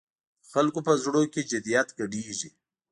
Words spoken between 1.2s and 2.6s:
کې جدیت ګډېږي.